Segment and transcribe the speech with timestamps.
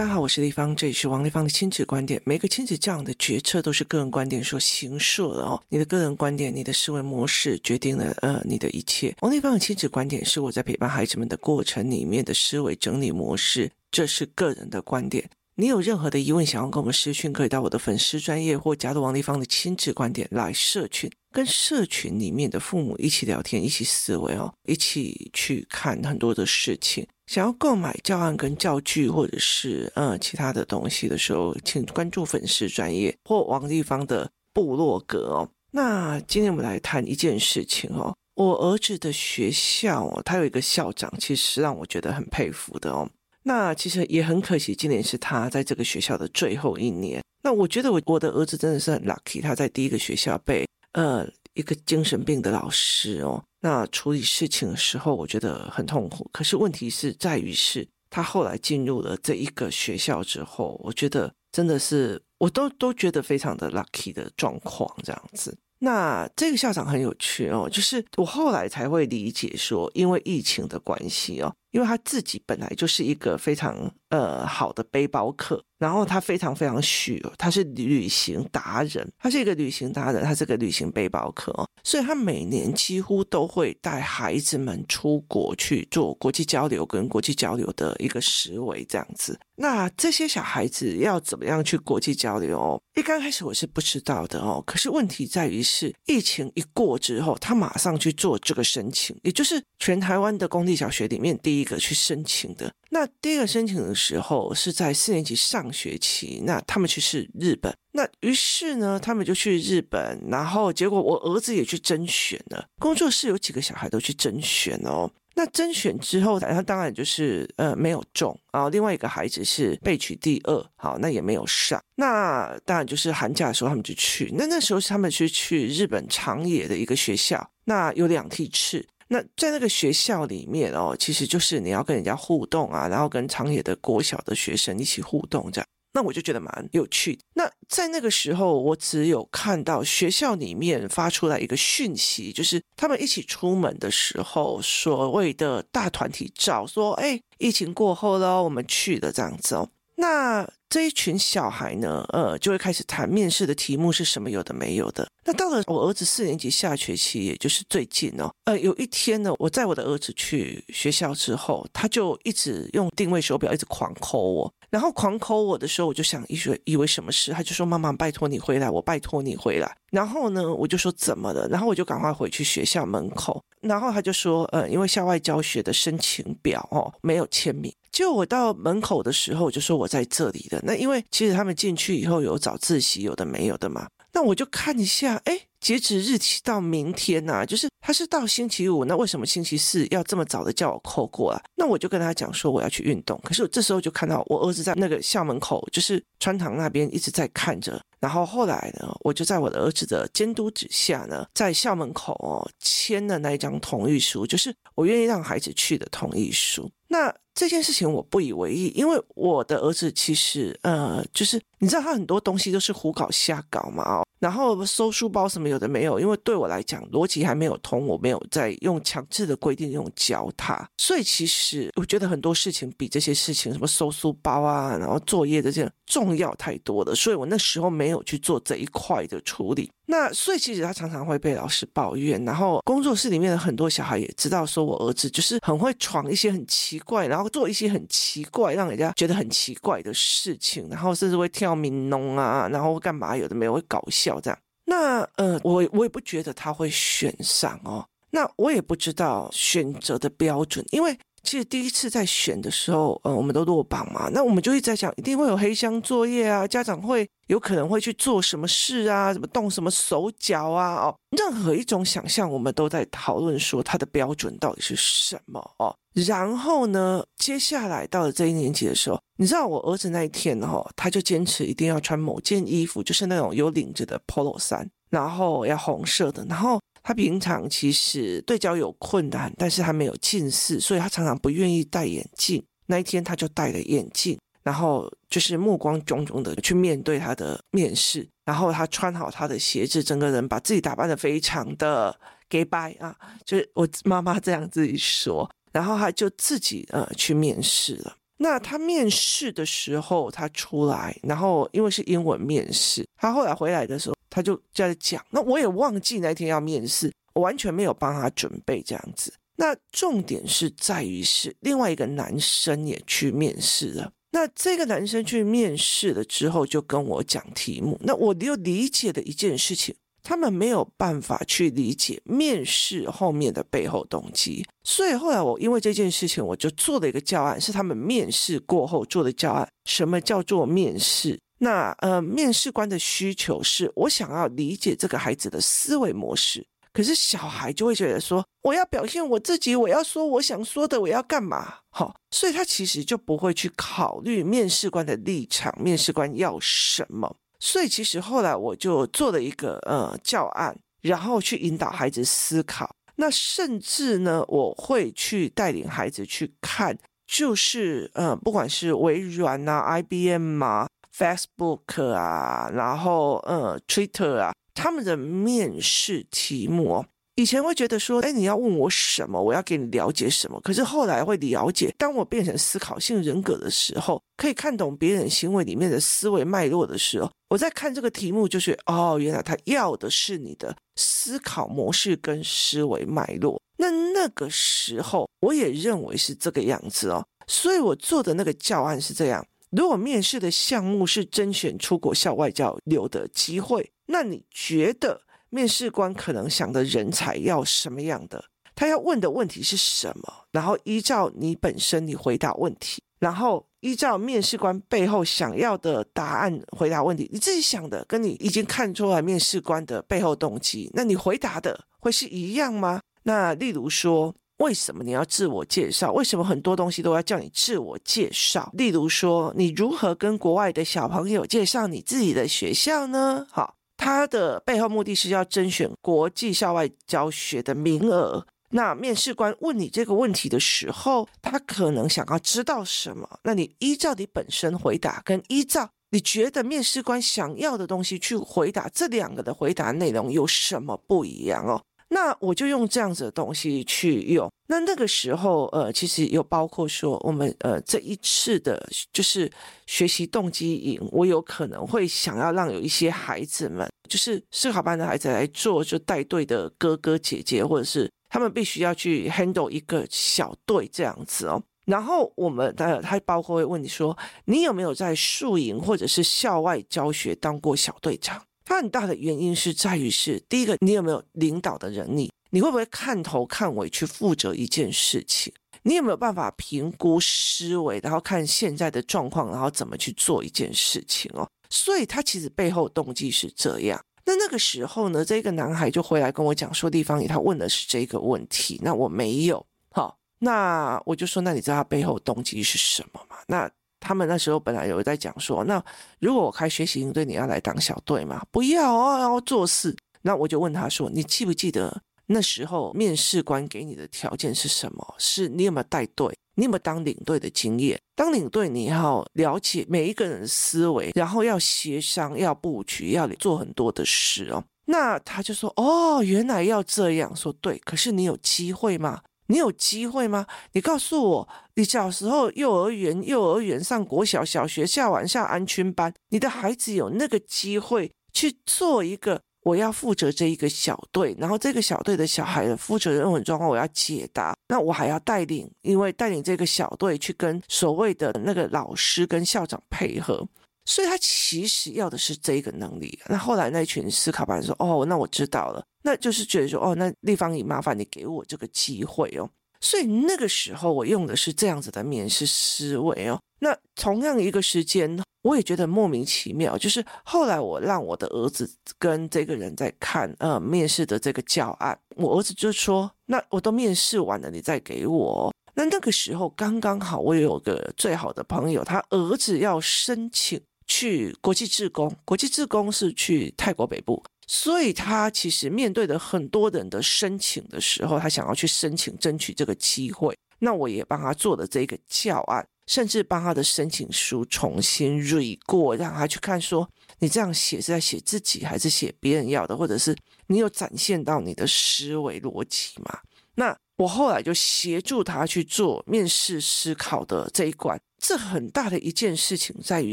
[0.00, 2.18] 大家好，我是丽芳，这里是王立芳的亲子观点。
[2.24, 5.62] 每个亲子这样的决策都是个人观点所形塑的哦。
[5.68, 9.14] 你的个人观点，你的思维模式决定了呃你的一切。
[9.20, 15.28] 王立芳的亲子观点是我在陪伴孩子们的过程里面的思维整理模式，这是个人的观点。
[15.56, 27.06] 你有任何的疑问想要跟我们私讯，可以到我的粉丝专业或加入王立芳的亲子观点来社群，跟社群里面的父母一起聊天，一起思维哦，一起去看很多的事情。
[27.26, 35.48] 想要购买教案跟教具，或者是呃其他的东西的时候，请关注粉丝专业或王立芳的部落格哦。
[35.72, 43.08] 那今天我们来谈一件事情哦，我儿子的学校哦，他有一个校长，其实让我觉得很佩服的哦。
[43.42, 47.22] 那其实也很可惜，今年是他在这个学校的最后一年。
[47.42, 56.28] 那我觉得我我的儿子真的是很 lucky，他在第一个学校被呃一个精神病的老师哦，那处理事情的时候，我觉得很痛苦。
[56.32, 65.56] 可是问题是在于是，他后来进入了这一个学校之后，我觉得真的是我都都觉得非常的 lucky 的状况这样子。
[65.78, 71.50] 那这个校长很有趣哦，就是我后来才会理解说，因为疫情的关系哦。
[71.70, 89.38] 因为他自己本来就是一个非常呃好的背包客，然后他非常非常虚，他是旅行达人，他是一个旅行达人，他是个旅行背包客哦，所以他每年几乎都会带孩子们出国去做国际交流跟国际交流的一个思维这样子。
[89.56, 92.80] 那这些小孩子要怎么样去国际交流哦？
[92.96, 101.59] 一刚开始我是不知道的哦，可是问题在于是疫情一过之后，他马上去做这个申请，也就是全台湾的公立小学里面第一。
[101.60, 118.38] 一个去申请的，那第一个申请的时候是在四年级上学期，那他们去是日本，那于是呢，他们就去日本，然后结果我儿子也去甄选了，工作室有几个小孩都去甄选哦，那甄选之后，他当然就是呃没有中。
[118.50, 128.84] 啊，另外一个孩子是被取第二，好，那也没有上，那当然就是寒假的时候他们就去，那那时候是他们去去日本长野的一个学校，那有两梯次。
[129.12, 135.66] 那在那个学校里面哦，其实就是你要跟人家互动啊，然后跟长野的国小的学生一起互动这样。
[135.92, 137.22] 那我就觉得蛮有趣的。
[137.34, 149.68] 那在那个时候，我只有看到学校里面发出来一个讯息，就是他们一起出门的时候，所谓的大团体照，说：“哎，疫情过后了，我们去的这样子哦。”
[149.98, 155.10] 那这一群小孩呢，呃，就会开始谈面试的题目是什么，有的没有的。
[155.24, 169.76] 那到了我儿子四年级下学期，也就是最近哦，呃，有一天呢，我载我的儿子去学校之后，他就一直用定位手表一直狂抠我，然后狂抠我的时候，我就想以为以为什么事，他就说妈妈拜托你回来，我拜托你回来。
[169.90, 171.48] 然后呢，我就说怎么了？
[171.48, 177.74] 然后我就赶快回去学校门口，然后他就说，呃，因为校外教学的申请表哦没有签名。
[177.90, 180.59] 就我到门口的时候，我就说我在这里的。
[180.62, 183.88] 那因为其实他们进去以后有早自习，有的没有的嘛。
[184.12, 191.40] 那我就看一下，哎，截止日期到明天呐、就是他是到星期五，那为什么星期四要这么早的叫我扣过来？
[191.54, 193.20] 那我就跟他讲说我要去运动。
[193.22, 197.80] 可是我这时候就看到我儿子在那个校门口，就是穿堂那边一直在看着。
[198.00, 206.68] 然后后来呢，我就在我的儿子的监督之下呢，在校门口哦签了那一张同意书，就是我愿意让孩子去的同意书。
[206.88, 229.70] 那这件事情我不以为意，因为我的儿子其实呃，就是你知道他很多东西都是胡搞瞎搞嘛哦，然后收书包什么有的没有，因为对我来讲逻辑还没有通，我没有在用强制的规定用教他，所以其实我觉得很多事情比这些事情什么收书包啊，然后作业这些重要太多了，所以我那时候没有去做这一块的处理。
[229.86, 244.38] 那所以其实他常常会被老师抱怨，然后工作室里面的很多小孩也知道说我儿子就是很会闯一些很奇怪，然后做一些很奇怪让人家觉得很奇怪的事情，然后甚至会跳民农啊，然后干嘛有的没有会搞笑这样。
[244.64, 250.98] 那呃，我我也不觉得他会选上哦，那我也不知道选择的标准，因为。
[251.22, 265.76] 其实第一次在选的时候，呃，我们都落榜嘛，那我们就一直在想，一定会有黑箱作业啊，家长会有可能会去做什么事啊，什么动什么手脚啊，哦，任何一种想象，我们都在讨论说他的标准到底是什么哦。
[265.94, 276.60] 然后呢，接下来到了这一年级的时候，你知道我儿子那一天哦，他就坚持一定要穿某件衣服，就是那种有领子的 polo 衫，然后要红色的，然后。
[276.82, 282.42] 他平常其实对焦有困难，但是他没有近视，所以他常常不愿意戴眼镜。
[282.68, 288.08] 那一天他就戴了眼镜，然后就是目光炯炯的去面对他的面试。
[288.24, 291.94] 然后他穿好他的鞋子，整个人把自己打扮得非常的
[292.30, 292.96] 假掰啊，
[293.26, 295.30] 就是我妈妈这样自己说。
[295.52, 297.96] 然后他就自己呃去面试了。
[298.18, 305.02] 那他面试的时候，他出来，然后因为是英文面试，他后来回来的时候，他就在讲。
[305.10, 309.14] 那我也忘记那天要面试，我完全没有帮他准备这样子。
[309.36, 313.90] 那重点是在于是另外一个男生也去面试了。
[314.10, 317.80] 那这个男生去面试了之后，就跟我讲题目。
[317.82, 319.74] 那我又理解的一件事情。
[320.02, 329.48] 他们没有办法去理解面试后面的背后动机，所以后来我因为这件事情，我就做了一个教案，是他们面试过后做的教案。
[329.64, 331.18] 什么叫做面试？
[331.38, 341.54] 那呃，面试官的需求是我想要理解这个孩子的思维模式，可是小孩就会觉得说，我要表现我自己，我要说我想说的，我要干嘛？
[341.70, 347.16] 好，所以他其实就不会去考虑面试官的立场，面试官要什么。
[347.40, 352.70] 所以其实后来我就做了一个呃教案，然后去引导孩子思考。
[352.96, 356.76] 那甚至呢，我会去带领孩子去看，
[357.06, 366.86] 就是呃，不管是微软啊、IBM 啊、Facebook 啊，然后呃 Twitter 啊，他们的面试题目哦。
[367.16, 370.40] 以前会觉得说，哎，你要问我什么，我要给你了解什么。
[370.42, 383.40] 可是后来会了解，当我变成思考性人格的时候，可以看懂别人行为里面的思维脉络的时候，我在看这个题目，就是哦，原来他要的是你的思考模式跟思维脉络。
[383.56, 387.06] 那那个时候，我也认为是这个样子哦。
[387.28, 395.00] 所以我做的那个教案是这样：如果面试的项目是甄选出国校外交流的机会，那你觉得？
[395.32, 398.24] 面试官可能想的人才要什么样的？
[398.56, 400.12] 他要问的问题是什么？
[400.32, 407.08] 然后依照你本身你回答问题，然后依照面试官背后想要的答案回答问题。
[407.12, 412.80] 你自己想的跟你已经看出来面试官的背后动机，那你回答的会是一样吗？
[413.04, 415.92] 那例如说，为什么你要自我介绍？
[415.92, 418.50] 为什么很多东西都要叫你自我介绍？
[418.54, 423.26] 例如说，你如何跟国外的小朋友介绍你自己的学校呢？
[423.30, 423.54] 好。
[423.82, 428.26] 他的背后目的是要甄选国际校外教学的名额。
[428.50, 433.08] 那面试官问你这个问题的时候，他可能想要知道什么？
[433.24, 441.62] 那你依照你本身回答，跟依照你觉得面试官想要的东西去回答，这两个的回答内容有什么不一样哦？
[441.92, 444.30] 那我就用这样子的东西去用。
[444.46, 449.28] 那那个时候，呃，其实有包括说，我们呃这一次的，就是
[449.66, 461.42] 学习动机营，我有可能会想要让有一些孩子们，就是思考班的孩子来做，就带队的哥哥姐姐，或者是他们必须要去 handle 一个小队这样子哦。
[461.66, 468.20] 然后我们的他包括会问你说，你有没有在宿营或者是校外教学当过小队长？
[468.44, 472.10] 它很大的原因是在于是第一个，你有没有领导的能力？
[472.30, 475.32] 你会不会看头看尾去负责一件事情？
[475.62, 481.28] 你有没有办法评估思维，然后看现在的状况，然后怎么去做一件事情哦？
[481.48, 483.80] 所以他其实背后动机是这样。
[484.10, 489.46] 那那个时候呢，这个男孩就回来跟我讲说，地方里他问的是这个问题，那我没有。
[489.70, 493.16] 好，那我就说，那你知道他背后动机是什么吗？
[493.28, 493.48] 那。
[493.82, 495.64] 他们那时候本来有在讲说，那
[496.00, 498.22] 如果我开学习营队，你要来当小队吗？
[498.30, 499.74] 不要啊，要做事。
[500.02, 504.94] 那我就问他说，你记不记得那时候面试官给你的条件是什么？
[504.98, 506.14] 是你有没有带队？
[506.40, 507.78] 你有没有当领队的经验？
[507.94, 514.42] 当领队，你要了解每一个人的思维，然后要协商，要布局，要做很多的事哦。
[514.64, 517.58] 那他就说，哦，原来要这样说，对。
[517.58, 519.02] 可是你有机会吗？
[519.26, 520.26] 你有机会吗？
[520.52, 540.26] 你告诉我，你小时候幼儿园、幼儿园上国小、小学下完下安亲班，你的孩子有那个机会去做一个，我要负责这一个小队，然后这个小队的小孩的负责任务状况我要解答，那我还要带领，因为带领这个小队去跟所谓的那个老师跟校长配合。
[540.66, 542.96] 所以他其实要的是这个能力。
[543.08, 549.28] 那后来那群思考班说：“哦，那我知道了。”那就是觉得说：“哦，那立方你麻烦你给我这个机会哦。”
[549.60, 553.18] 所以那个时候我用的是这样子的面试思维哦。
[553.40, 556.56] 那同样一个时间，我也觉得莫名其妙。
[556.56, 570.40] 就是后来我让我的儿子跟这个人在看呃面试的这个教案，我儿子就说：“那我都面试完了，你再给我。”那那个时候刚刚好，我有个最好的朋友，他儿子要申请。
[570.72, 580.16] 去国际志工，国际志工是去泰国北部，所以他其实面对的很多人的申请的时候，他想要去申请争取这个机会。
[580.38, 589.92] 那我也帮他做了这个教案，甚至帮他的申请书重新捋过，让他去看说，你这样写是在写自己还是写别人要的，或者是
[590.28, 593.00] 你有展现到你的思维逻辑吗？
[593.34, 597.76] 那我后来就协助他去做面试思考的这一关。
[597.98, 599.92] 这很大的一件事情在于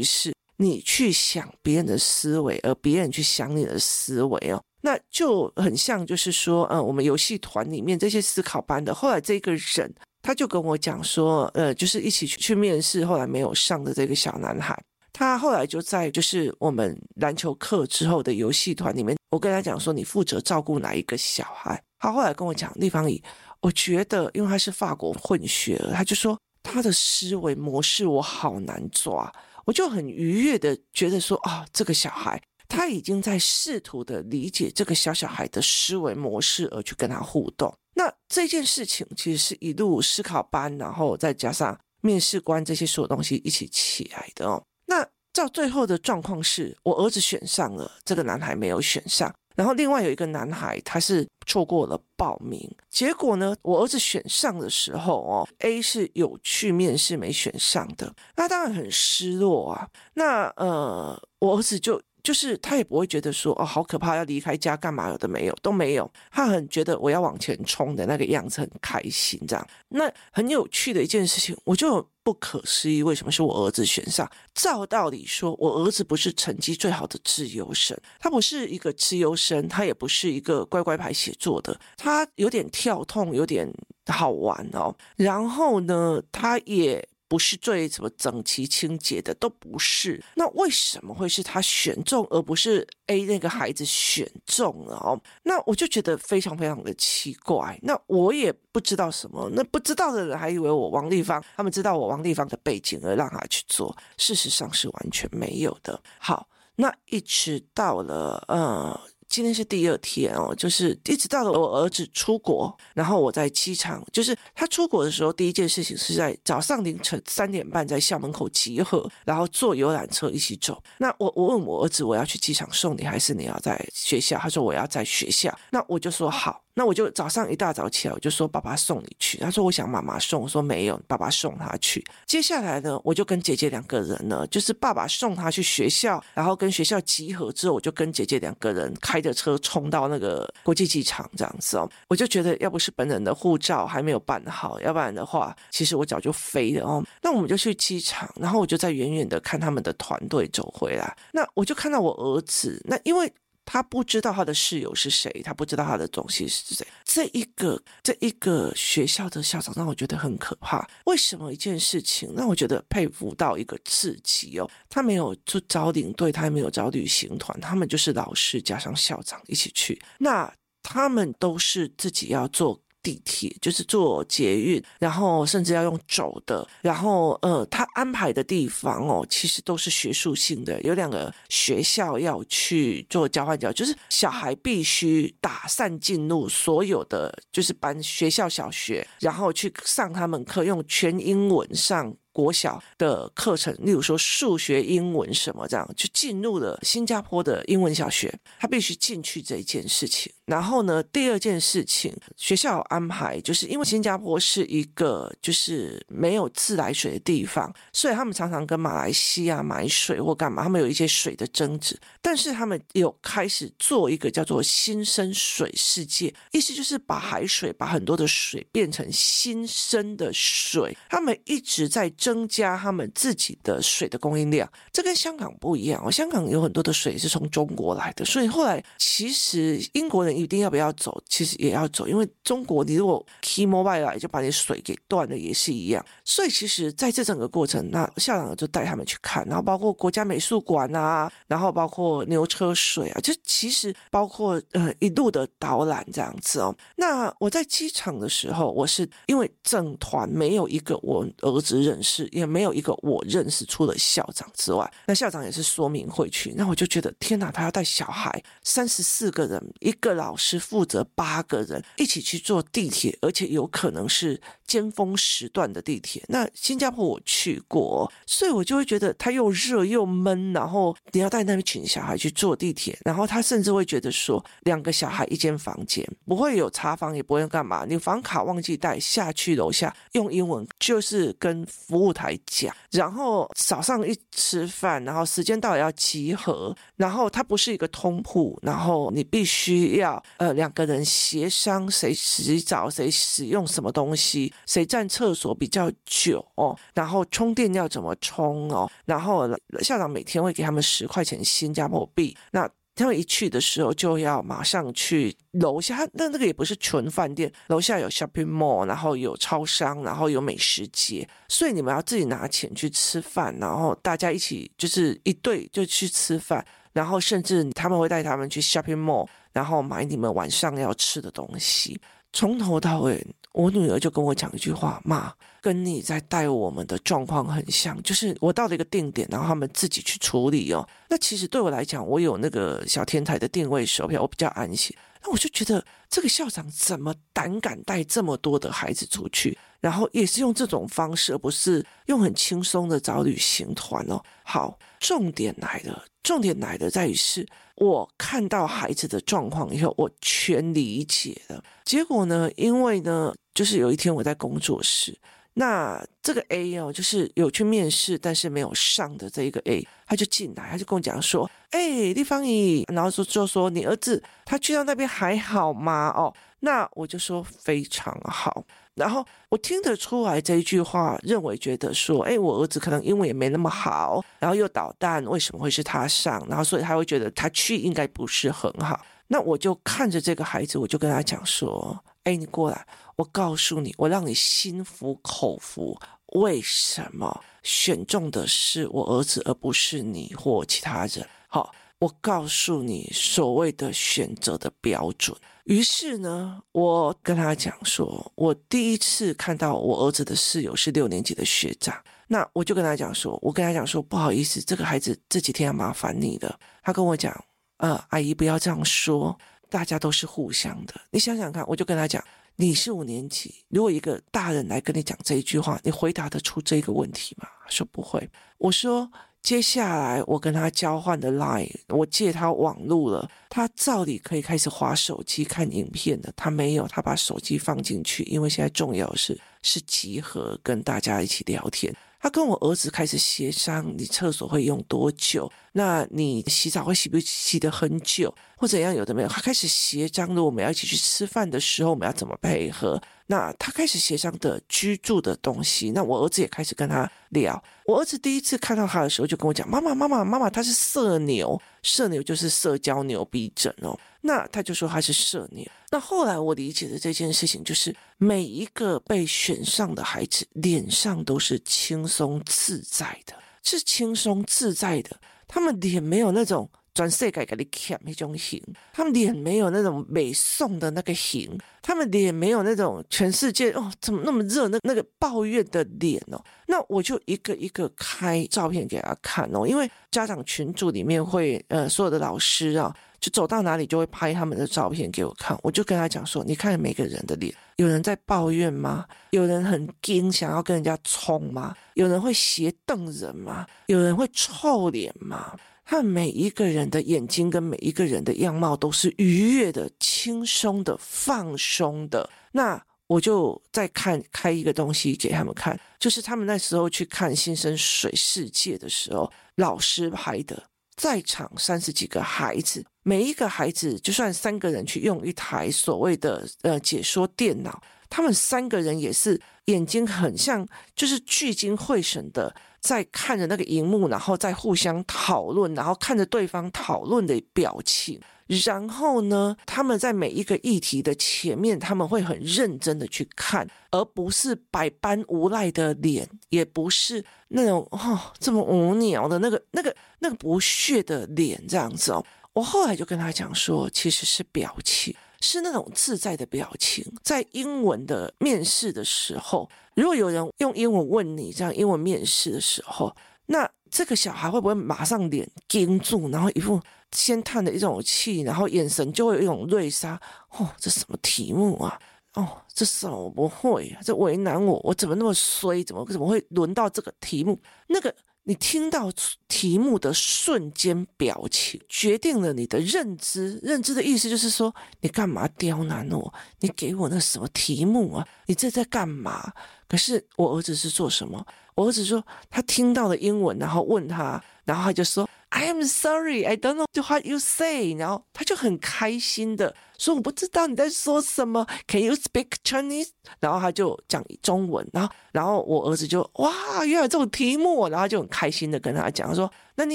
[0.00, 4.62] 是，你去想别人的思维，而别人去想你的思维哦。
[4.82, 14.78] 那就很像，就是说，呃，我们游戏团里面这些思考班的，后来这个人他就跟我讲说，呃，就是一起去去面试，后来没有上的这个小男孩，
[15.12, 21.80] 他后来就在就是我们篮球课之后的游戏团里面，我跟他讲说，你负责照顾哪一个小孩？
[21.98, 23.22] 他后来跟我讲，立方体，
[23.60, 29.32] 我觉得因为他是法国混血儿，他就说他的思维模式我好难抓，
[29.64, 32.40] 我就很愉悦的觉得说，啊，这个小孩。
[32.68, 37.74] 他已经在试图的理解这个小小孩的思维模式，而去跟他互动。
[37.94, 44.62] 那这件事情其实是一路思考班，然后再加上面试官这些所有东西一起起来的哦。
[44.86, 49.34] 那到最后的状况是我儿子选上了，这个男孩没有选上。
[49.56, 52.70] 然后另外有一个男孩他是错过了报名。
[52.90, 59.88] 结果呢，我儿子选上的时候哦，A 是有去面试没选上的，那当然很失落啊。
[60.14, 62.00] 那呃，我儿子就。
[62.28, 65.08] 就是他也不会觉得说哦，好可怕，要离开家干嘛？
[65.08, 69.66] 有的没有都没有，他很觉得我要往前冲的那个样子很开心，这样。
[69.88, 74.30] 那很有趣的一件事情，我就不可思议，为什么是我儿子选上？
[74.52, 83.66] 照道理说，我儿子不是成绩最好的自由生，他不是一个自由生，他也不是一个乖乖牌写作的，他有点跳痛，有点
[84.08, 84.94] 好玩哦。
[85.16, 87.08] 然后呢，他也。
[87.28, 90.20] 不是最什么整齐清洁的，都不是。
[90.34, 95.20] 那为什么会是他选中，而不是 A 那个孩子选中了哦？
[95.42, 97.78] 那我就觉得非常非常的奇怪。
[97.82, 106.02] 那我也不知道什么，那不知道的人还以为我王立芳，他们知道我王立芳的背景而让他去做，事实上是完全没有的。
[106.18, 108.98] 好，那一直到了呃。
[109.28, 120.82] 今天是第二天哦，就是一直到了我儿子出国，然后我在机场，就是他出国的时候，第一件事情是在早上凌晨三点半在校门口集合，然后坐游览车一起走。
[120.98, 124.38] 那我我问我儿子，我要去机场送你，还是你要在学校？
[124.38, 125.56] 他说我要在学校。
[125.70, 126.62] 那我就说好。
[126.78, 129.36] 那我就早上一大早起来，我就说爸爸送你去。
[129.38, 132.04] 他说我想妈妈送，我说没有，爸爸送他去。
[132.24, 141.90] 接下来呢，我就跟姐姐两个人呢，就是爸爸送他去学校，然后跟学校集合之后，我就跟姐姐两个人开着车冲到那个国际机场这样子哦。
[142.06, 147.04] 我就觉得要不是本人的护照还没有办好，要不然的话，其实我早就飞了哦。
[147.20, 151.16] 那我们就去机场，然后我就在远远的看他们的团队走回来。
[151.32, 153.28] 那我就看到我儿子，那因为。
[153.70, 156.86] 他不知道他的室友是谁，他不知道他的东西是谁。
[157.04, 160.88] 这一个这一个学校的校长让我觉得很可怕。
[161.04, 164.70] 为什么一件事情让我觉得佩服到一个自己哦？
[164.88, 170.00] 他没有就找领队，他也没有找旅行团，他们就是老师加上校长一起去。
[170.18, 170.50] 那
[170.82, 172.80] 他们都是自己要做。
[173.08, 180.78] 地铁就是坐捷运，然后甚至要用走的，然后呃，他安排的地方哦，其实都是学术性的。
[180.82, 192.14] 有两个学校要去做交换教，就是小孩必须打散进入所有的就是班学校小学，然后去上他们课，用全英文上。
[192.32, 200.32] 国小的课程，例如说数学、英文什么这样，就进入了新加坡的英文小学，他必须进去这一件事情。
[200.44, 211.98] 然后呢，第二件事情，学校安排，就是因为新加坡是一个就是没有自来水的地方，所以他们常常跟马来西亚买水或干嘛，他们有一些水的争执。
[212.22, 220.96] 但是他们有开始做一个叫做新生水世界，意思就是把海水，把很多的水变成新生的水。
[221.10, 222.08] 他们一直在。
[222.28, 226.10] 增加他们自己的水的供应量，这跟香港不一样哦。
[226.10, 236.04] 香港有很多的水是从中国来的，所以后来其实英国人一定要不要走，其实也要走，因为中国你如果 key mobile 来就把你水给断了，也是一样。
[236.22, 246.76] 所以其实在这整个过程，那校长就带他们去看，然后包括国家美术馆啊，然后包括牛车水啊，就其实包括呃一路的导览这样子哦。
[246.96, 252.26] 那我在机场的时候，我是因为整团没有一个我儿子认识识。
[252.32, 266.22] 也没有一个我认识，除了校长之外，那校长也是说明会去，那我就觉得天哪，他要带小孩三十四个人，一个老师负责八个人一起去坐地铁，而且有可能是尖峰时段的地铁。
[266.28, 277.84] 那新加坡我去过，所以我就会觉得它又热又闷，然后你要带那一群小孩去坐地铁，然后他甚至会觉得说，两个小孩一间房间，不会有查房，也不会干嘛。
[277.88, 299.48] 你房卡忘记带，下去楼下用英文就是跟服务台讲，然后早上一吃饭，然后时间到了要集合，然后它不是一个通铺，然后你必须要呃两个人协商谁洗澡，谁使用什么东西，谁占厕所比较久哦，然后充电要怎么充哦，然后
[299.82, 302.68] 校长每天会给他们十块钱新加坡币，那。
[302.98, 322.00] 他们一去的时候就要马上去楼下，那那个也不是纯饭店，楼下有 shopping mall，然后有超商，然后有美食街，所以你们要自己拿钱去吃饭，然后大家一起就是一对就去吃饭，然后甚至他们会带他们去 shopping mall，然后买你们晚上要吃的东西，
[322.32, 323.26] 从头到尾。
[323.54, 330.86] 我女儿就跟我讲一句话：“妈，跟你在带我们的状况很像，就是我到了一个定点，然后他们自己去处理哦。
[331.08, 334.94] 那其实对我来讲，我有那个小天才的定位手表，我比较安心。
[335.24, 344.22] 那我就觉得这个校长怎么胆敢带这么多的孩子出去，然后也是用这种方式，而不是用很轻松的找旅行团哦。
[344.42, 347.46] 好，重点来了，重点来的在于是。”
[347.80, 351.62] 我看到孩子的状况以后，我全理解了。
[351.84, 355.16] 结果呢，因为呢，就是有一天我在工作室，
[355.54, 368.64] 那这个 A 哦，就是有去面试但是没有上的这一个 A，他就进来，他就跟我讲说：“哎，丽芳姨，然后说就说你儿子他去到那边还好吗？”哦，那我就说非常好。
[368.98, 376.44] 然后我听得出来这一句话，认为觉得说，哎，我儿子可能英文也没那么好，然后又捣蛋，为什么会是他上？
[376.48, 379.00] 然后所以他会觉得他去应该不是很好。
[379.28, 382.86] 那我就看着这个孩子，我就跟他讲说，哎，你过来，
[383.16, 385.98] 我告诉你，我让你心服口服，
[386.34, 391.26] 为什么选中的是我儿子，而不是你或其他人？
[391.46, 395.36] 好，我告诉你所谓的选择的标准。
[395.68, 401.94] 于是呢，我跟他讲说，我第一次看到我儿子的室友是六年级的学长，
[402.26, 406.58] 那我就跟他讲说，我跟他讲说，不好意思，这个孩子这几天要麻烦你了。
[406.82, 407.44] 他跟我讲，
[407.76, 410.94] 呃，阿姨不要这样说，大家都是互相的。
[411.10, 412.24] 你想想看，我就跟他讲，
[412.56, 417.46] 你是五年级，如果一个大人来跟你讲这一句话，你回答得出这个问题吗？
[417.62, 418.26] 他说不会。
[418.56, 419.12] 我说。
[419.48, 431.90] 接下来我跟他交换的 line，我借他网路了，他照理可以开始划手机看影片的，他没有，他把手机放进去，因为现在重要的是是集合跟大家一起聊天。
[432.20, 435.50] 他跟我儿子开始协商，你厕所会用多久？
[435.72, 438.92] 那你洗澡会洗不洗得很久，或怎样？
[438.92, 439.28] 有的没有？
[439.28, 443.00] 他开始协商，如果我们要一起去吃饭的时候，我们要怎么配合？
[443.26, 445.90] 那他开始协商的居住的东西。
[445.90, 447.62] 那我儿子也开始跟他聊。
[447.84, 455.64] 我儿子第一次看到他的时候，就跟我讲：“妈妈，妈妈，妈妈，他是社牛，社牛就是社交牛逼症哦。”那他就说他是社牛。
[455.90, 465.16] 那后来我理解的这件事情，就是每一个被选上的孩子脸上都是轻松自在的，是轻松自在的。
[465.46, 476.44] 他们脸没有那种转世界给你看那种型，他们脸没有那种美颂的那个型，他们脸没有那种全世界哦怎么那么热那那个抱怨的脸哦。
[476.66, 482.94] 那我就一个一个开照片给他看哦，因为家长群组里面会呃所有的老师啊。
[483.20, 489.06] 就走到哪里就会拍他们的照片给我看，我就跟他讲说：“你看每个人的脸，有人在抱怨吗？
[489.30, 491.74] 有人很惊想要跟人家冲吗？
[491.94, 493.66] 有人会斜瞪人吗？
[493.86, 495.56] 有人会臭脸吗？
[495.84, 502.28] 他们每一个人的眼睛跟每一个人的样貌都是愉悦的、轻松的、放松的。
[502.52, 510.62] 那我就再看开一个东西给他们看，就是他们那时候去看新生水世界的时候，老师拍的。”
[510.98, 517.80] 在场三十几个孩子，每一个孩子就算三个人去用一台所谓的呃解说电脑，
[518.10, 528.20] 他们三个人也是眼睛很像，就是聚精会神的在看着那个荧幕，然后在互相讨论，然后看着对方讨论的表情。
[528.64, 542.24] 然后呢，他们在每一个议题的前面，他们会很认真的去看，而不是百般无赖的脸，也不是那种哦这么无聊的那个、那个、那个不屑的脸这样子哦。
[542.54, 547.04] 我后来就跟他讲说，其实是表情，是那种自在的表情。
[547.22, 553.14] 在英文的面试的时候，如果有人用英文问你这样英文面试的时候，
[553.46, 556.80] 那这个小孩会不会马上脸盯住，然后一副？
[557.12, 560.20] 先叹的一种气，然后眼神就会有一种锐杀。
[560.58, 561.98] 哦，这什么题目啊？
[562.34, 565.82] 哦，这什么我不会啊，这为难我，我怎么那么衰？
[565.82, 567.58] 怎么怎么会轮到这个题目？
[567.86, 568.14] 那个。
[568.48, 569.12] 你听到
[569.46, 573.60] 题目的瞬间表情，决定了你的认知。
[573.62, 576.32] 认知的意思就是说，你干嘛刁难我？
[576.60, 578.26] 你给我那什么题目啊？
[578.46, 579.52] 你这在干嘛？
[579.86, 581.44] 可是我儿子是做什么？
[581.74, 585.28] 我儿子说他听到了英文，然后问他，然后他就说。
[585.50, 587.94] I am sorry, I don't know what you say。
[587.94, 591.66] 然后他就很开心的说：“我不知道你在说什么。
[591.86, 593.08] Can you speak Chinese？”
[593.40, 594.88] 然后他就讲中文。
[594.92, 597.88] 然后，然后我儿子就哇，原来有这种题目。
[597.88, 599.52] 然后就很开心的跟他讲他说。
[599.74, 599.94] 那你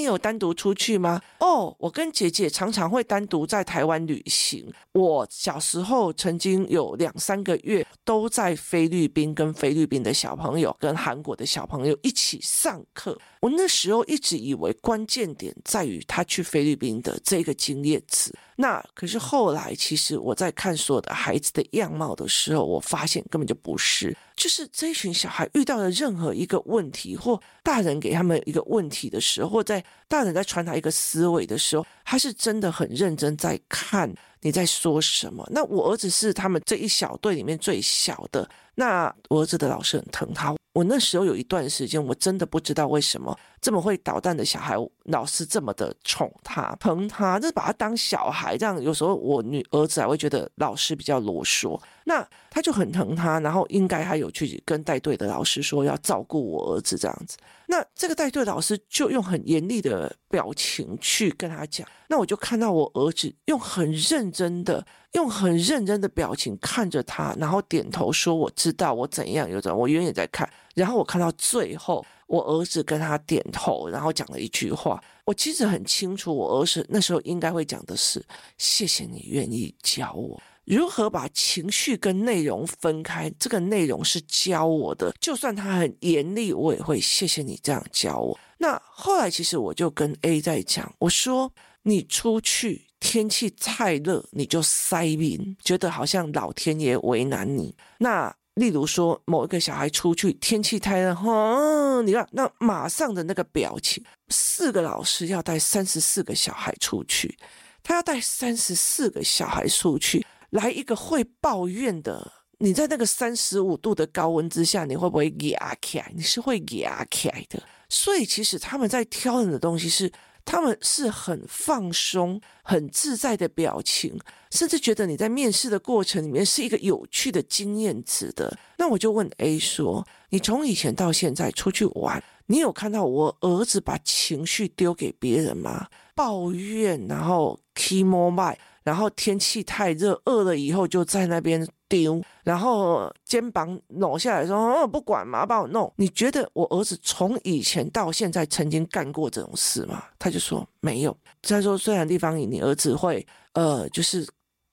[0.00, 1.20] 有单独出去吗？
[1.40, 4.72] 哦，我跟姐姐常常会单独在台湾旅行。
[4.92, 13.18] 我小时候曾经有两三个月都在菲律宾，跟菲律宾的小朋友、跟韩国的小朋友一起上课。
[13.40, 18.34] 我那时候一直以为关键点在于他去菲律宾的这个经验值。
[18.56, 24.16] 那可是后来，其实我在看所有的孩子的样貌的时候，我发现根本就不是。
[24.36, 35.46] 就是这一群小孩遇到的任何一个问题，或大人给他们一个问题的时候，或在大人在传达一个思维的时候，他是真的很认真在看你在说什么。
[35.50, 40.54] 那我儿子是他们这一小队里面最小的，那我儿子的老师很疼他。
[40.74, 48.82] 我那时候有一段时间，我真的不知道为什么这么会捣蛋的小孩，老师这么的宠他、疼他，就是把他当小孩这样。
[48.82, 57.38] 有时候我女儿子还会觉得老师比较啰嗦，那他就很疼他，然后应该还有去跟带队的老师说要照顾我儿子这样子。
[57.68, 64.84] 那这个带队老师就用很严厉的表情去跟他讲，那我就看到我儿子用很认真的。
[65.14, 75.02] 用很认真的表情看着他，然后点头说：“我知道，我怎样有怎样，我远远在看。”然后我看到最后，我儿子跟他点头，然后讲了一句话。
[75.24, 78.24] 我其实很清楚，我儿子那时候应该会讲的是
[78.58, 83.30] ：“谢谢你愿意教我如何把情绪跟内容分开。
[83.38, 91.52] 这个内容是教我的，就算他很严厉，我也会谢谢你这样教我。”那后来其实我就跟 A 在讲，我说
[91.84, 97.76] ：“你出去。”天气太热，你就塞鼻，觉得好像老天爷为难你。
[97.98, 104.02] 那例如说，某一个小孩出去，天气太热，哈，你看那马上的那个表情。
[104.30, 107.36] 四个老师要带三十四个小孩出去，
[107.82, 112.32] 他要带三十四个小孩出去，来一个会抱怨的。
[112.56, 116.10] 你在那个三十五度的高温之下，你会不会压起来？
[116.16, 117.62] 你是会压起来的。
[117.90, 120.10] 所以其实他们在挑人的东西是。
[120.44, 124.18] 他们是很放松、很自在的表情，
[124.50, 128.56] 甚至觉得你在面试的过程里面是一个有趣的经验值的。
[128.76, 135.88] 那我就问 A 说：“你从以前到现在出去玩，你有看到我儿子把情绪丢给别人吗？
[136.14, 141.66] 抱怨，然后 key more 然后天气太热，饿了以后就在那边
[142.02, 150.04] 丢，然后肩膀挪下来说：“哦，不管嘛，帮我弄。”你觉得我儿子从以前到现在曾经干过这种事吗？
[150.18, 151.16] 他就说没有。
[151.42, 154.26] 他说：“虽然地方你儿子会呃，就是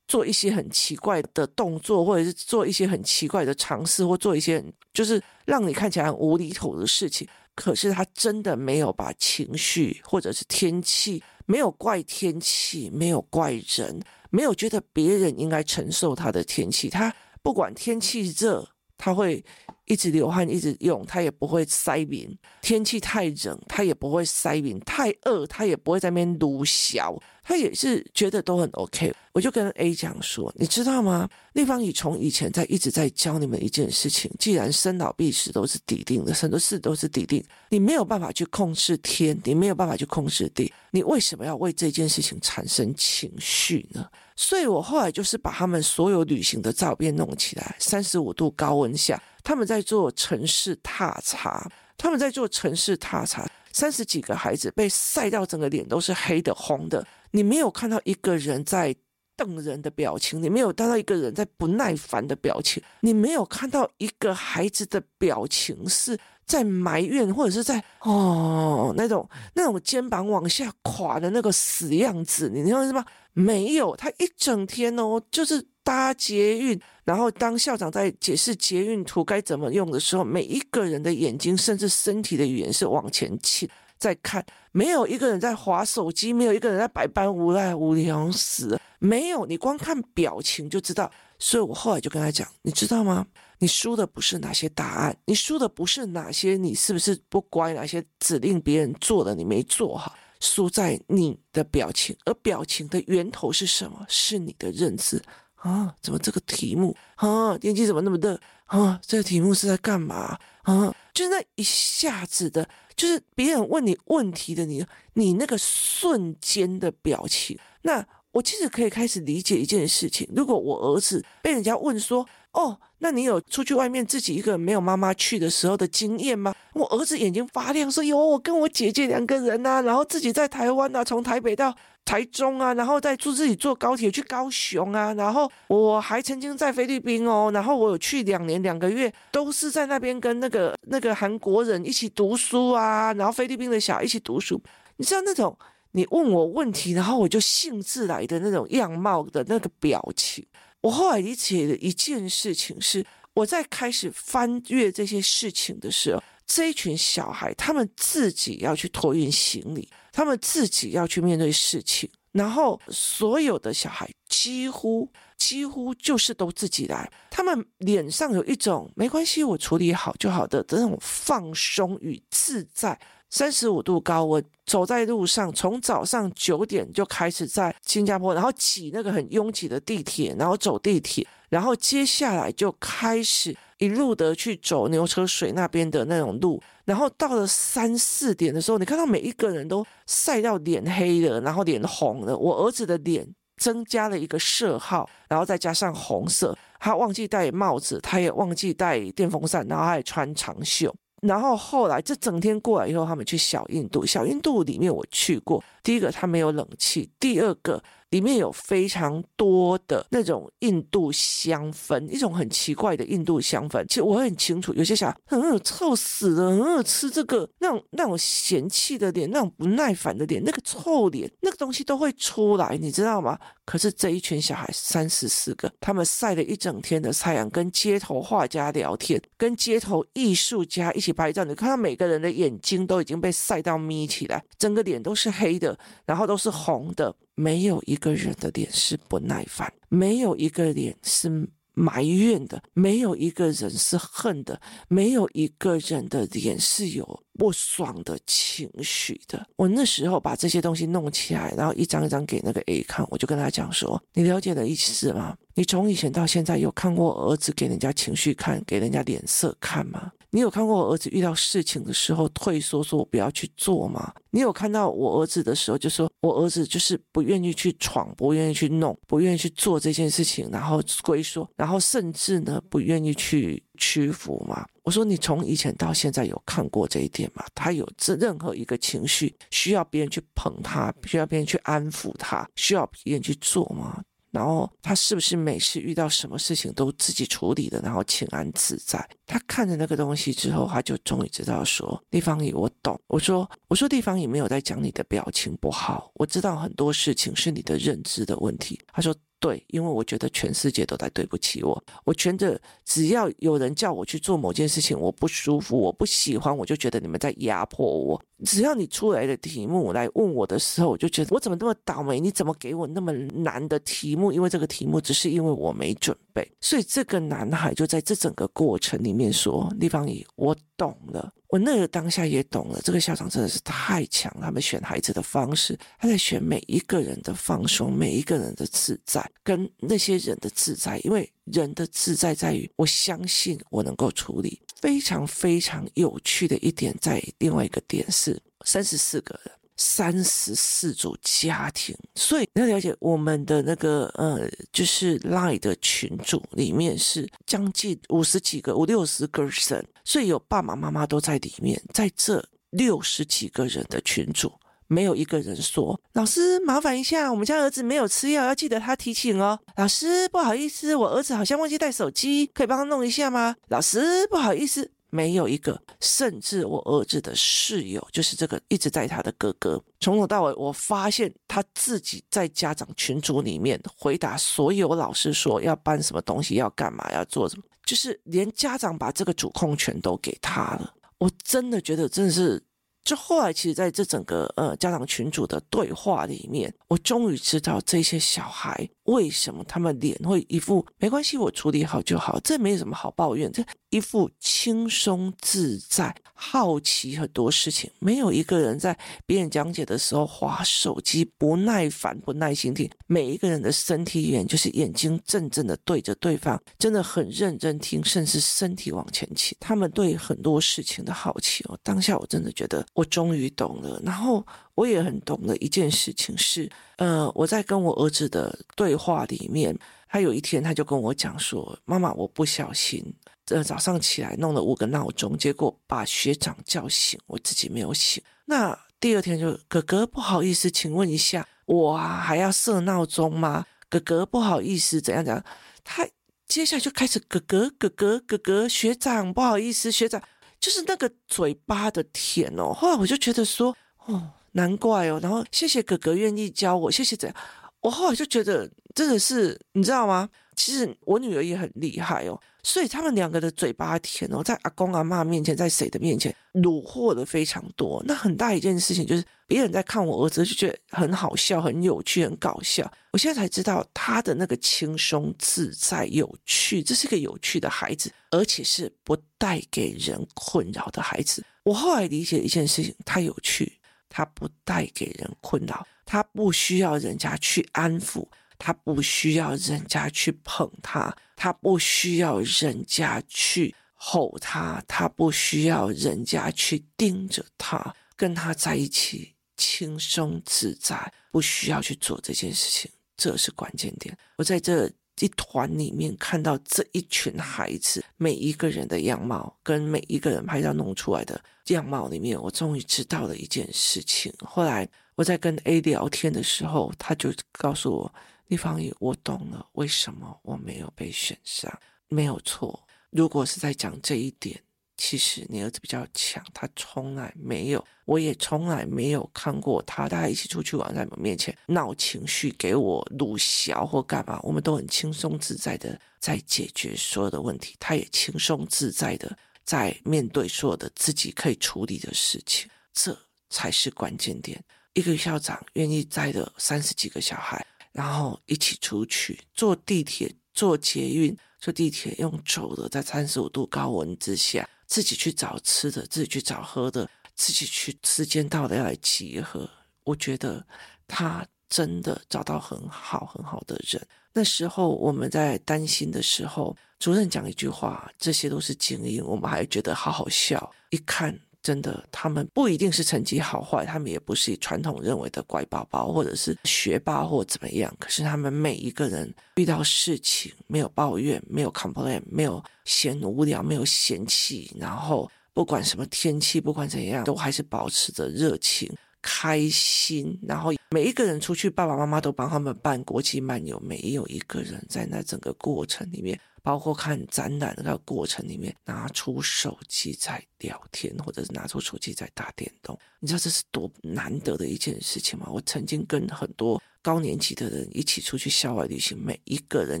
[0.08, 14.00] 做一些很奇怪的动作，或者是做一些很奇怪的尝试，或做一些就是让你看起来很无厘头的事情，可是他真的没有把情绪或者是天气。”没有怪天气，没有怪人，
[14.30, 16.88] 没有觉得别人应该承受他的天气。
[16.88, 19.42] 他不管天气热，他会
[19.86, 22.38] 一直流汗，一直用，他也不会塞鼻。
[22.60, 24.78] 天气太冷，他也不会塞鼻。
[24.80, 27.18] 太饿，他也不会在那边撸小。
[27.42, 31.28] 他也是觉得都很 OK，我就跟 A 讲说，你知道吗？
[31.54, 44.06] 立方体从以前在一直在教你们一件事情，既然生老病死都是底定的，很多事都是底定，你没有办法去控制天，你没有办法去控制地，你为什么要为这件事情产生情绪呢？
[44.42, 57.06] 所以我后来就是把他们所有旅行的照片弄起来，三十五度高温下，他们在做城市踏查，他们在做城市踏查，三十几个孩子被晒到整个脸都是黑的、红的。
[57.32, 58.96] 你没有看到一个人在
[59.36, 73.04] 瞪人的表情，你没有看到一个人在不耐烦的表情，你没有看到一个孩子的表情是在埋怨或者是在哦那种那种肩膀往下垮的那个死样子，你知道是吗？
[73.32, 83.68] 没有，他一整天哦，就是搭捷运，然后当校长在解释捷运图该怎么用的时候，每一个人的眼睛甚至身体的语言是往前倾。
[83.98, 88.80] 在看，没有一个人在滑手机，没有一个人在百般无奈，无聊死。
[88.98, 91.10] 没有，你光看表情就知道。
[91.38, 93.26] 所以我后来就跟他讲，你知道吗？
[93.58, 102.16] 你输的不是哪些答案，你输的不是哪些你是不是不乖，哪些指令别人做的你没做好，输在你的表情。
[102.24, 104.04] 而表情的源头是什么？
[104.08, 105.22] 是你的认知。
[105.54, 108.98] 啊，怎么这个题目啊，天气怎么那么热啊？
[109.06, 110.94] 这个题目是在干嘛啊？
[111.12, 118.06] 就是那一下子的，就是别人问你问题的你，你那个瞬间的表情，那。
[118.32, 144.62] 我其实可以开始理解一件事情：如果我儿子被人家问说：“哦，那你有出去外面自己一个人没有妈妈去的时候的经验吗？”我儿子眼睛发亮说：“有，我跟我姐姐两个人啊，然后自己在台湾啊，从台北到台中啊，然后再坐自己坐高铁去高雄啊，然后我还曾经在菲律宾哦，然后我有去两年两个月，都是在那边跟那个那个韩国人一起读书啊，然后菲律宾的小孩一起读书，
[144.98, 145.58] 你知道那种。”
[145.92, 150.46] 你问我问题，然后我就兴致来的那种样貌的那个表情，
[150.82, 172.98] 我后来理解的一件事情是，我在开始翻阅这些事情的时候，这一群小孩他们自己要去托运行李，他们自己要去面对事情，然后所有的小孩几乎几乎就是都自己来，他们脸上有一种没关系，我处理好就好的的那种放松与自在。
[173.30, 192.36] 三十五度高温，走在路上，从早上九点就开始在新加坡，然后挤那个很拥挤的地铁，然后走地铁，然后接下来就开始一路的去走牛车水那边的那种路，然后到了三四点的时候，你看到每一个人都晒到脸黑了，然后脸红了。
[192.36, 193.26] 我儿子的脸
[193.58, 200.92] 增加了一个色号，然后再加上红色，他忘记戴帽子，他也忘记带电风扇，然后还穿长袖。
[201.22, 204.04] 然后后来这整天过来以后，他们去小印度。
[204.04, 207.82] 小印度里面我去过，第一个它没有冷气，第二个。
[208.10, 213.86] 里面有非常多的那种印度香氛，一种很奇怪的印度香氛。
[213.86, 223.38] 其实我很清楚，有些小孩很臭死了，很有吃这个那种那种嫌弃的脸，那种不耐烦的脸，那个臭脸，那个东西都会出来，你知道吗？
[223.70, 231.44] 可是这一群小孩三十四个，他们晒了一整天的太阳，跟街头画家聊天，跟街头艺术家一起拍照。
[231.44, 237.14] 你看到每个人的眼睛都已经被晒到眯起来，整个脸都是黑的，然后都是红的。
[237.36, 241.28] 没有一个人的脸是不耐烦，没有一个脸是
[241.74, 249.46] 埋怨的，没有一个人是恨的，没有一个人的脸是有不爽的情绪的。
[249.56, 255.36] 我那时候把这些东西弄起来，然后一张一张给那个 A 看，我就跟他讲说：“你了解的意思吗？
[255.54, 264.12] 你从以前到现在有看过儿子给人家情绪看，给人家脸色看吗？”你有看过我儿子遇到事情的时候退缩，说我不要去做吗？
[264.30, 274.64] 你有看到我儿子的时候，就说我儿子就是不愿意去闯，不愿意去弄，不愿意去做这件事情，然后龟缩，然后甚至呢不愿意去屈服吗？
[274.82, 277.44] 我说你从以前到现在有看过这一点吗？
[277.54, 284.00] 他有这任何一个情绪需要别人去捧他，需要别人去安抚他，需要别人去做吗？
[284.30, 289.08] 然后他是不是每次遇到什么事情都自己处理的，然后轻安自在？
[289.26, 299.14] 他看着那个东西之后，他就终于知道说：“地方姨，我懂。”我说：“我说地方姨没有在讲你的表情不好，我知道很多事情是你的认知的问题。”他说。
[299.42, 301.82] 对，因为我觉得全世界都在对不起我。
[302.04, 308.22] 我觉得只要有人叫我去做某件事情，我不舒服，我不喜欢，我就觉得你们在压迫我。
[308.44, 312.18] 只要你出来的题目来问我的时候，我就觉得我怎么那么倒霉？
[312.20, 314.32] 你怎么给我那么难的题目？
[314.32, 316.50] 因为这个题目只是因为我没准备。
[316.60, 324.32] 所以这个男孩就在这整个过程里面说：“地方姨，我懂了。”我那个当下也懂了，这个校长真的是太强。
[324.40, 331.00] 他们选孩子的方式，他在选每一个人的放松，每一个人的自在，跟那些人的自在。
[331.00, 334.60] 因为人的自在在于，我相信我能够处理。
[334.80, 339.52] 非常非常有趣的一点，在另外一个点是，三十四个人。
[339.82, 351.82] 三十四组家庭，所以你要了解我们的那个呃，就是 Line 的群组里面是将近五十几个、五六十个人，所以有爸爸妈妈都在里面。
[351.94, 354.52] 在这六十几个人的群组，
[354.90, 363.54] 没有一个人说：“老师，麻烦一下，我们家儿子没有吃药，要记得他提醒哦。”老师，不好意思，我儿子好像忘记带手机，可以帮他弄一下吗？
[363.68, 364.90] 老师，不好意思。
[365.12, 380.92] 没有一个，甚至我儿子的室友，就是这个一直在他的哥哥，从头到尾，我发现他自己在家长群组里面回答所有老师说要搬什么东西，要干嘛，要做什么，就是连家长把这个主控权都给他了。
[381.18, 382.60] 我真的觉得，真的是。
[383.02, 393.50] 就后来，其实在这整个呃家长群组的对话里面，我终于知道这些小孩为什么他们脸会一副没关系，我处理好就好，这没什么好抱怨。
[393.50, 402.88] 这一副轻松自在、好奇很多事情，没有一个人在别人讲解的时候划手机、不耐烦、不耐心听。
[403.06, 409.56] 每一个人的身体语言就是眼睛正正的对着对方，真的很认真听，甚至身体往前倾。
[409.60, 414.00] 他们对很多事情的好奇哦，当下我真的觉得我终于懂了。
[414.04, 419.76] 然后我也很懂的一件事情是，呃，我在跟我儿子的对话里面，
[420.10, 423.14] 他有一天他就跟我讲说：“妈妈，我不小心。”
[423.46, 428.22] 呃，早上起来弄了五个闹钟，结果把学长叫醒，我自己没有醒。
[428.44, 433.66] 那第二天就哥哥不好意思，请问一下，我啊还要设闹钟吗？
[433.88, 435.44] 哥哥不好意思，怎样怎样？
[435.82, 436.06] 他
[436.46, 440.22] 接下来就开始哥哥哥哥哥哥学长不好意思，学长
[440.60, 442.72] 就是那个嘴巴的甜哦。
[442.72, 445.18] 后来我就觉得说，哦，难怪哦。
[445.20, 447.36] 然后谢谢哥哥愿意教我，谢谢怎样。
[447.80, 450.28] 我后来就觉得真的是，你知道吗？
[450.56, 452.38] 其实我女儿也很厉害哦。
[452.62, 458.02] 所以他们两个的嘴巴甜哦，在阿公阿妈面前，在谁的面前，虏获的非常多。
[458.06, 462.90] 那很大一件事情就是，别人在看我儿子就觉得很好笑、很有趣、很搞笑。
[463.12, 471.42] 我现在才知道他的那个轻松自在、有趣，这是个有趣的孩子，而且是不带给人困扰的孩子。
[471.62, 473.72] 我后来理解一件事情，他有趣，
[474.10, 478.28] 他不带给人困扰，他不需要人家去安抚。
[478.62, 494.14] 他不需要人家去捧他，他不需要人家去吼他，他不需要人家去盯着他，跟他在一起轻松自在，不需要去做这件事情，这是关键点。
[494.36, 504.32] 我在这一团里面看到这一群孩子每一个人的样貌，跟每一个人拍照弄出来的样貌里面，我终于知道了一件事情。
[504.40, 508.14] 后来我在跟 A 聊天的时候，他就告诉我。
[508.48, 511.72] 李方也，我懂了，为什么我没有被选上？
[512.08, 514.60] 没有错，如果是在讲这一点，
[515.02, 529.34] 其实你儿子比较强，他从来没有，我也从来没有看过他，大家一起出去玩，在我们面前闹情绪，给我鲁小或干嘛，我们都很轻松自在的在解决所有的问题，他也轻松自在的
[529.64, 534.62] 在面对所有的自己可以处理的事情，这才是关键点。
[534.92, 537.66] 一个校长愿意带着三十几个小孩。
[537.92, 549.70] 然后一起出去坐地铁、坐捷运、坐地铁用走的，在三十五度高温之下，自己去找吃的，自己去找喝的，自己去时间到了要来集合。
[550.02, 550.66] 我觉得
[551.06, 554.04] 他真的找到很好很好的人。
[554.32, 560.72] 那时候我们在担心的时候，主任讲一句话：“这些都是精英。”我们还觉得好好笑。
[560.90, 561.38] 一看。
[561.62, 567.94] 真的，他们不一定是成绩好坏，他们也不是传统认为的乖宝宝，或者是学霸或怎么样。
[567.98, 580.38] 可是他们每一个人遇到事情没有抱怨，没有 complain，没有嫌无聊，没有嫌弃，然后不管什么天气，不管怎样，都还是保持着热情、开心。
[580.42, 586.40] 然后每一个人出去，爸爸妈妈都帮他们办国际漫游，没有一个人在那整个过程里面。
[586.62, 595.46] 包括看展览的那个过程里面，拿出手机在聊天，或者是拿出手机在打电动，你知道这是多难得的一件事情吗？
[595.50, 600.00] 我曾经跟很多高年级的人一起出去校外旅行，每一个人，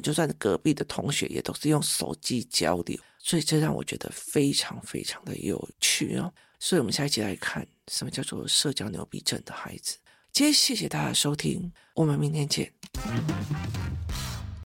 [0.02, 6.32] 就算隔壁的同学，也都是用手机交流，所以这让我觉得非常非常的有趣哦。
[6.58, 9.96] 所以，我们下一集来看什么叫做社交牛逼症的孩子。
[10.30, 12.72] 今天谢谢大家收听，我们明天见。